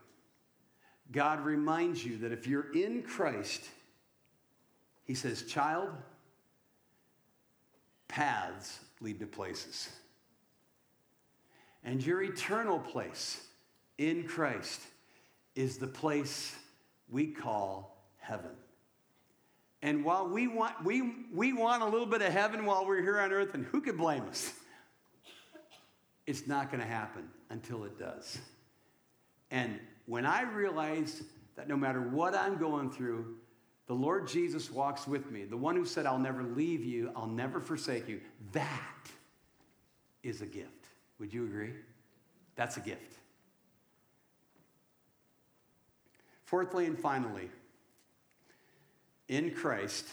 [1.12, 3.64] God reminds you that if you're in Christ,
[5.06, 5.90] He says, Child,
[8.08, 9.90] paths lead to places.
[11.84, 13.44] And your eternal place
[13.98, 14.82] in Christ
[15.56, 16.56] is the place
[17.10, 18.52] we call heaven.
[19.82, 23.20] And while we want, we, we want a little bit of heaven while we're here
[23.20, 24.54] on earth, and who could blame us?
[26.28, 28.38] It's not going to happen until it does.
[29.50, 31.24] And when I realized
[31.56, 33.38] that no matter what I'm going through,
[33.88, 37.28] the Lord Jesus walks with me, the one who said, I'll never leave you, I'll
[37.28, 38.22] never forsake you,
[38.54, 39.10] that
[40.24, 40.88] is a gift.
[41.20, 41.74] Would you agree?
[42.56, 43.18] That's a gift.
[46.46, 47.50] Fourthly and finally,
[49.28, 50.08] in Christ,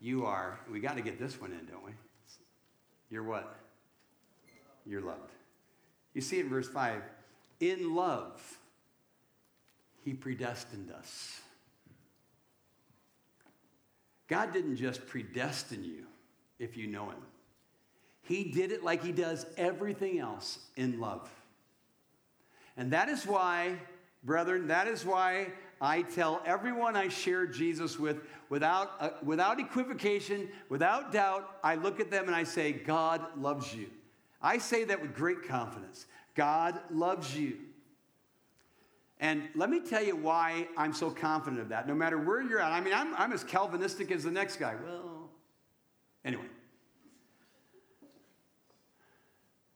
[0.00, 1.92] you are, we got to get this one in, don't we?
[3.10, 3.56] You're what?
[4.86, 5.32] You're loved.
[6.14, 7.02] You see in verse 5
[7.60, 8.58] in love,
[10.02, 11.40] he predestined us.
[14.28, 16.06] God didn't just predestine you
[16.58, 17.22] if you know him,
[18.22, 21.28] he did it like he does everything else in love.
[22.76, 23.76] And that is why,
[24.22, 25.48] brethren, that is why
[25.80, 28.18] I tell everyone I share Jesus with,
[28.50, 33.74] without, uh, without equivocation, without doubt, I look at them and I say, God loves
[33.74, 33.88] you.
[34.42, 36.06] I say that with great confidence.
[36.34, 37.58] God loves you.
[39.18, 42.60] And let me tell you why I'm so confident of that, no matter where you're
[42.60, 42.72] at.
[42.72, 44.74] I mean, I'm, I'm as Calvinistic as the next guy.
[44.82, 45.28] Well,
[46.24, 46.44] anyway.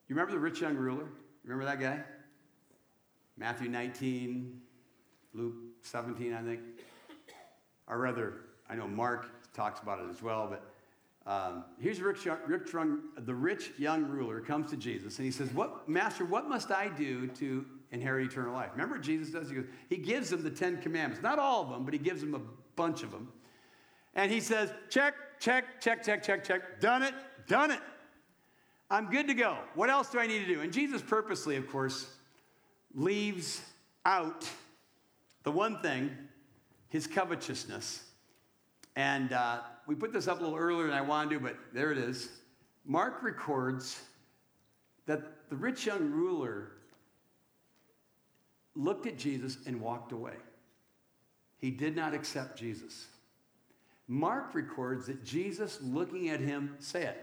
[0.08, 1.06] You remember the rich young ruler?
[1.44, 2.02] Remember that guy?
[3.36, 4.60] Matthew 19,
[5.34, 6.60] Luke 17, I think.
[7.86, 8.34] Or rather,
[8.70, 10.73] I know Mark talks about it as well, but
[11.26, 12.70] um, here's rich, rich
[13.16, 16.24] the rich young ruler comes to Jesus and he says, "What, Master?
[16.24, 19.48] What must I do to inherit eternal life?" Remember, Jesus does.
[19.48, 22.22] He goes, he gives him the Ten Commandments, not all of them, but he gives
[22.22, 22.40] him a
[22.76, 23.32] bunch of them.
[24.14, 26.80] And he says, "Check, check, check, check, check, check.
[26.80, 27.14] Done it,
[27.48, 27.80] done it.
[28.90, 29.56] I'm good to go.
[29.74, 32.06] What else do I need to do?" And Jesus purposely, of course,
[32.94, 33.62] leaves
[34.04, 34.46] out
[35.42, 36.10] the one thing,
[36.90, 38.04] his covetousness.
[38.94, 41.92] And uh, we put this up a little earlier than I wanted to, but there
[41.92, 42.28] it is.
[42.84, 44.00] Mark records
[45.06, 46.72] that the rich young ruler
[48.74, 50.34] looked at Jesus and walked away.
[51.58, 53.06] He did not accept Jesus.
[54.06, 57.16] Mark records that Jesus, looking at him, said,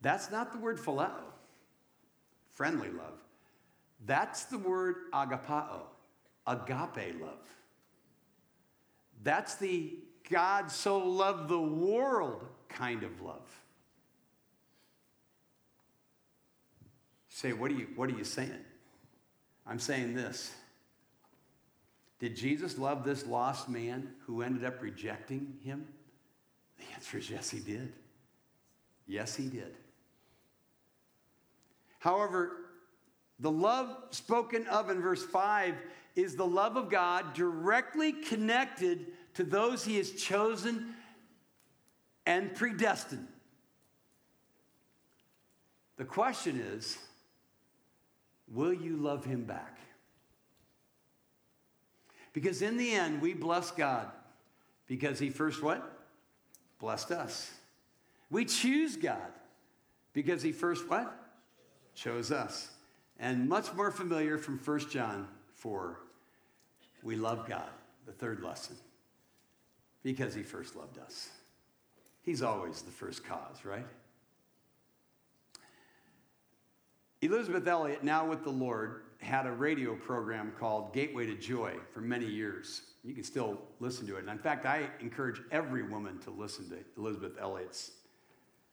[0.00, 1.22] That's not the word phileo,
[2.52, 3.18] friendly love.
[4.06, 5.82] That's the word agapao,
[6.46, 7.46] agape love.
[9.22, 9.98] That's the
[10.30, 13.48] God so loved the world kind of love.
[17.28, 18.64] Say, what are you, what are you saying?
[19.66, 20.52] I'm saying this.
[22.18, 25.86] Did Jesus love this lost man who ended up rejecting him?
[26.78, 27.92] The answer is yes, he did.
[29.06, 29.74] Yes, he did.
[32.00, 32.56] However,
[33.40, 35.74] the love spoken of in verse 5
[36.16, 39.06] is the love of God directly connected
[39.38, 40.96] to those he has chosen
[42.26, 43.28] and predestined.
[45.96, 46.98] The question is
[48.52, 49.78] will you love him back?
[52.32, 54.08] Because in the end, we bless God
[54.88, 55.88] because he first what?
[56.80, 57.48] Blessed us.
[58.30, 59.30] We choose God
[60.14, 61.14] because he first what?
[61.94, 62.70] Chose us.
[63.20, 65.96] And much more familiar from 1 John 4,
[67.04, 67.70] we love God,
[68.04, 68.74] the third lesson.
[70.08, 71.28] Because he first loved us.
[72.22, 73.84] He's always the first cause, right?
[77.20, 82.00] Elisabeth Elliot, now with the Lord, had a radio program called Gateway to Joy for
[82.00, 82.80] many years.
[83.04, 84.20] You can still listen to it.
[84.20, 87.90] And in fact, I encourage every woman to listen to Elisabeth Elliot's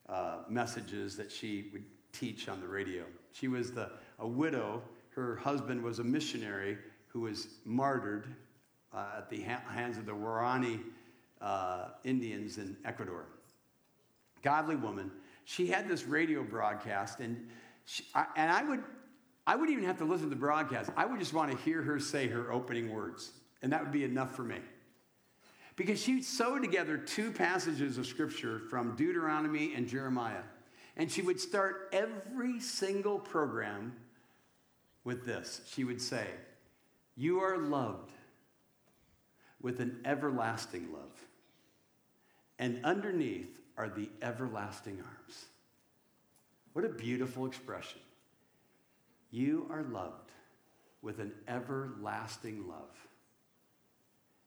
[0.08, 1.84] uh, messages that she would
[2.14, 3.04] teach on the radio.
[3.32, 4.80] She was the, a widow.
[5.10, 6.78] Her husband was a missionary
[7.08, 8.26] who was martyred
[8.94, 10.80] uh, at the ha- hands of the Waorani
[11.40, 13.26] uh, Indians in Ecuador.
[14.42, 15.10] Godly woman.
[15.44, 17.48] She had this radio broadcast, and,
[17.84, 18.82] she, I, and I, would,
[19.46, 20.90] I wouldn't even have to listen to the broadcast.
[20.96, 23.30] I would just want to hear her say her opening words,
[23.62, 24.58] and that would be enough for me.
[25.76, 30.42] Because she sewed together two passages of scripture from Deuteronomy and Jeremiah.
[30.96, 33.94] And she would start every single program
[35.04, 35.60] with this.
[35.70, 36.26] She would say,
[37.14, 38.10] You are loved
[39.60, 41.25] with an everlasting love.
[42.58, 45.44] And underneath are the everlasting arms.
[46.72, 48.00] What a beautiful expression.
[49.30, 50.30] You are loved
[51.02, 52.96] with an everlasting love.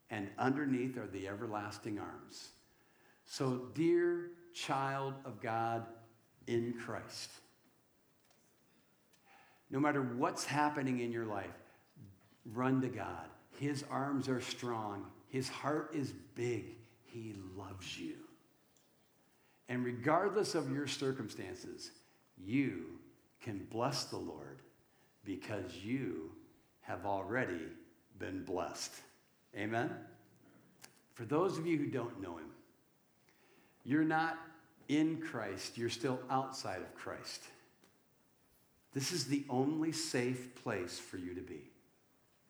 [0.09, 2.49] And underneath are the everlasting arms.
[3.25, 5.85] So, dear child of God
[6.47, 7.29] in Christ,
[9.69, 11.45] no matter what's happening in your life,
[12.53, 13.27] run to God.
[13.59, 16.78] His arms are strong, His heart is big.
[17.11, 18.15] He loves you.
[19.67, 21.91] And regardless of your circumstances,
[22.37, 22.85] you
[23.41, 24.59] can bless the Lord
[25.23, 26.31] because you
[26.81, 27.67] have already
[28.17, 28.93] been blessed.
[29.55, 29.91] Amen?
[31.13, 32.49] For those of you who don't know Him,
[33.83, 34.37] you're not
[34.87, 37.43] in Christ, you're still outside of Christ.
[38.93, 41.69] This is the only safe place for you to be,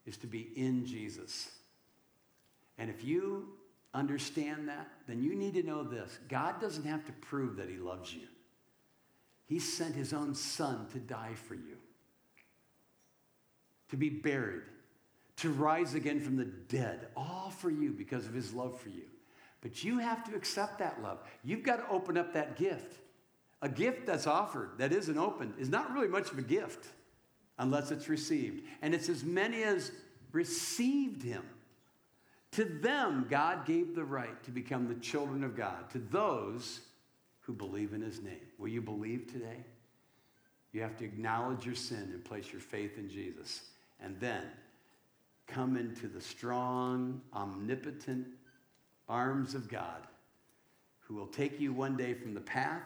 [0.05, 1.49] is to be in Jesus.
[2.77, 3.49] And if you
[3.93, 7.77] understand that, then you need to know this God doesn't have to prove that He
[7.77, 8.27] loves you,
[9.45, 11.77] He sent His own Son to die for you,
[13.89, 14.63] to be buried,
[15.37, 19.05] to rise again from the dead, all for you because of His love for you.
[19.61, 21.19] But you have to accept that love.
[21.43, 22.99] You've got to open up that gift.
[23.61, 26.87] A gift that's offered that isn't opened is not really much of a gift
[27.57, 28.63] unless it's received.
[28.81, 29.91] And it's as many as
[30.31, 31.43] received him.
[32.53, 36.81] To them, God gave the right to become the children of God, to those
[37.41, 38.47] who believe in his name.
[38.57, 39.63] Will you believe today?
[40.71, 43.61] You have to acknowledge your sin and place your faith in Jesus.
[43.99, 44.43] And then
[45.47, 48.27] come into the strong, omnipotent
[49.07, 50.07] arms of God
[50.99, 52.83] who will take you one day from the path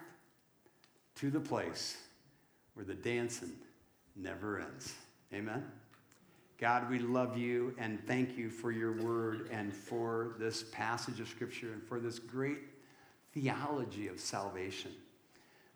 [1.16, 1.98] to the place
[2.74, 3.52] where the dancing
[4.16, 4.94] never ends.
[5.34, 5.64] Amen.
[6.64, 11.28] God, we love you and thank you for your word and for this passage of
[11.28, 12.60] scripture and for this great
[13.34, 14.92] theology of salvation.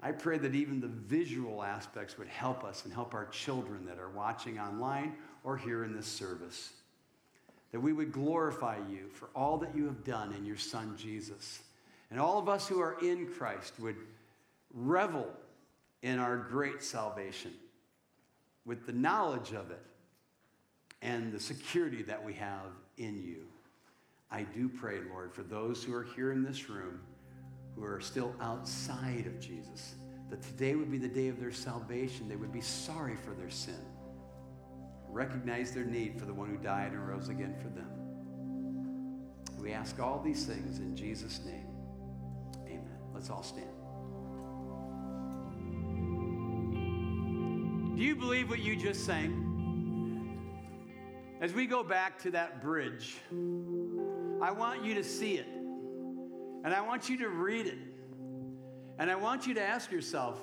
[0.02, 4.00] I pray that even the visual aspects would help us and help our children that
[4.00, 6.72] are watching online or here in this service.
[7.74, 11.64] That we would glorify you for all that you have done in your Son Jesus.
[12.12, 13.98] And all of us who are in Christ would
[14.74, 15.28] revel
[16.02, 17.52] in our great salvation
[18.66, 19.84] with the knowledge of it
[21.02, 23.46] and the security that we have in you.
[24.32, 27.00] I do pray, Lord, for those who are here in this room
[27.76, 29.96] who are still outside of Jesus,
[30.30, 32.28] that today would be the day of their salvation.
[32.28, 33.80] They would be sorry for their sin,
[35.08, 37.90] recognize their need for the one who died and rose again for them.
[39.62, 41.68] We ask all these things in Jesus' name.
[42.66, 42.98] Amen.
[43.14, 43.68] Let's all stand.
[47.96, 49.47] Do you believe what you just sang?
[51.40, 53.18] As we go back to that bridge,
[54.42, 55.46] I want you to see it.
[55.46, 57.78] And I want you to read it.
[58.98, 60.42] And I want you to ask yourself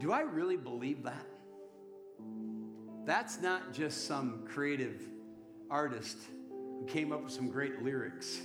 [0.00, 1.26] do I really believe that?
[3.04, 5.00] That's not just some creative
[5.70, 6.18] artist
[6.50, 8.40] who came up with some great lyrics.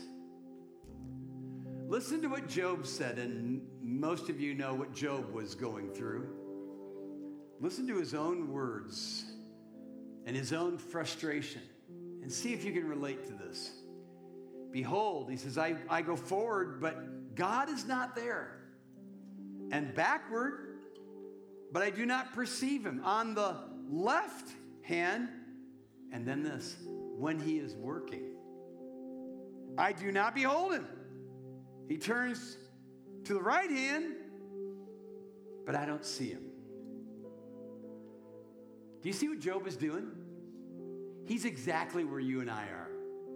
[1.88, 6.28] Listen to what Job said, and most of you know what Job was going through.
[7.60, 9.26] Listen to his own words
[10.26, 11.62] and his own frustration
[12.22, 13.72] and see if you can relate to this.
[14.72, 18.60] Behold, he says, I, I go forward, but God is not there.
[19.72, 20.80] And backward,
[21.72, 23.02] but I do not perceive him.
[23.04, 23.56] On the
[23.90, 24.52] left
[24.82, 25.30] hand,
[26.12, 28.36] and then this, when he is working,
[29.78, 30.88] I do not behold him.
[31.88, 32.58] He turns
[33.26, 34.14] to the right hand,
[35.66, 36.53] but I don't see him.
[39.04, 40.08] Do you see what Job is doing?
[41.26, 42.90] He's exactly where you and I are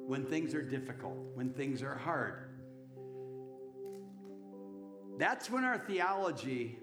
[0.05, 2.49] when things are difficult, when things are hard.
[5.17, 6.79] That's when our theology,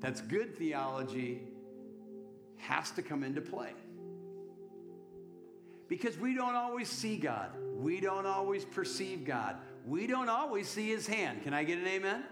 [0.00, 1.42] that's good theology,
[2.56, 3.74] has to come into play.
[5.86, 10.88] Because we don't always see God, we don't always perceive God, we don't always see
[10.88, 11.42] His hand.
[11.42, 12.24] Can I get an amen?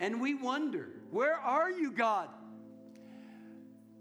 [0.00, 2.30] And we wonder, where are you, God?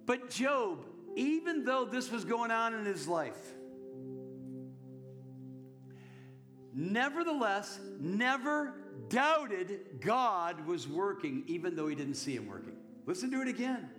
[0.08, 0.86] But Job,
[1.16, 3.38] even though this was going on in his life,
[6.74, 8.74] nevertheless, never
[9.10, 12.78] doubted God was working, even though he didn't see him working.
[13.06, 13.90] Listen to it again.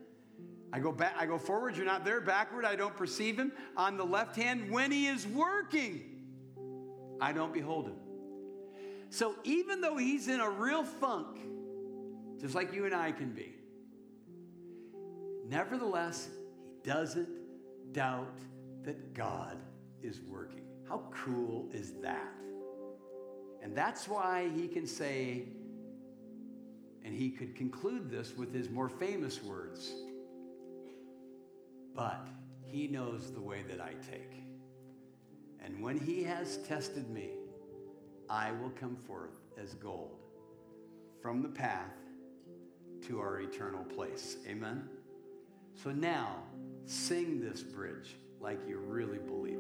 [0.73, 3.53] I go back, I go forward, you're not there, backward, I don't perceive him.
[3.77, 6.23] On the left hand, when he is working,
[7.21, 7.97] I don't behold him.
[9.11, 11.39] So even though he's in a real funk,
[12.41, 13.58] just like you and I can be,
[15.49, 16.29] nevertheless,
[16.63, 17.29] he doesn't
[17.93, 18.39] doubt
[18.85, 19.57] that God
[20.03, 20.65] is working.
[20.89, 22.33] How cool is that?
[23.63, 25.49] And that's why he can say,
[27.05, 29.93] and he could conclude this with his more famous words
[31.99, 32.29] but
[32.65, 34.45] he knows the way that I take.
[35.61, 37.31] And when he has tested me,
[38.31, 40.21] I will come forth as gold
[41.21, 41.97] from the path
[43.09, 44.37] to our eternal place.
[44.47, 44.89] Amen?
[45.83, 46.43] So now,
[46.87, 49.58] sing this bridge like you really believe